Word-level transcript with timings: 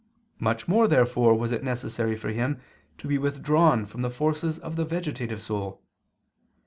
Much 0.39 0.67
more, 0.67 0.87
therefore, 0.87 1.35
was 1.35 1.51
it 1.51 1.63
necessary 1.63 2.15
for 2.15 2.29
him 2.29 2.59
to 2.97 3.07
be 3.07 3.19
withdrawn 3.19 3.85
from 3.85 4.01
the 4.01 4.09
forces 4.09 4.57
of 4.57 4.75
the 4.75 4.83
vegetative 4.83 5.43
soul. 5.43 5.79